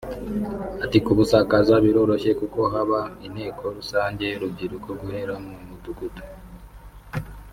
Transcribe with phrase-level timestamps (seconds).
[0.83, 6.21] Ati “Kubusakaza biroroshye kuko haba inteko rusange y’urubyiruko guhera mu mudugudu